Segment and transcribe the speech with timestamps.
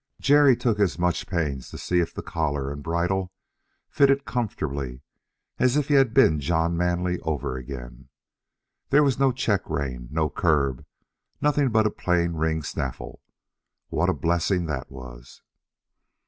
[0.19, 3.31] Jerry took as much pains to see if the collar and bridle
[3.87, 5.03] fitted comfortably
[5.59, 8.09] as if he had been John Manly over again.
[8.89, 10.83] There was no check rein, no curb,
[11.39, 13.21] nothing but a plain ring snaffle.
[13.89, 15.43] What a blessing that was!